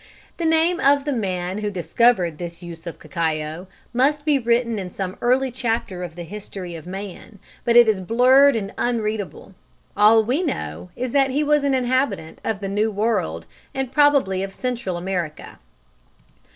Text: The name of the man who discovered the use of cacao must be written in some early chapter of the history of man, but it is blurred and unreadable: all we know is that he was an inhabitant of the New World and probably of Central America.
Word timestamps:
The 0.37 0.47
name 0.47 0.79
of 0.79 1.05
the 1.05 1.13
man 1.13 1.59
who 1.59 1.69
discovered 1.69 2.39
the 2.39 2.51
use 2.65 2.87
of 2.87 2.97
cacao 2.97 3.67
must 3.93 4.25
be 4.25 4.39
written 4.39 4.79
in 4.79 4.89
some 4.89 5.15
early 5.21 5.51
chapter 5.51 6.01
of 6.01 6.15
the 6.15 6.23
history 6.23 6.73
of 6.73 6.87
man, 6.87 7.37
but 7.63 7.77
it 7.77 7.87
is 7.87 8.01
blurred 8.01 8.55
and 8.55 8.73
unreadable: 8.79 9.53
all 9.95 10.25
we 10.25 10.41
know 10.41 10.89
is 10.95 11.11
that 11.11 11.29
he 11.29 11.43
was 11.43 11.63
an 11.63 11.75
inhabitant 11.75 12.41
of 12.43 12.61
the 12.61 12.67
New 12.67 12.89
World 12.89 13.45
and 13.75 13.91
probably 13.91 14.41
of 14.41 14.51
Central 14.51 14.97
America. 14.97 15.59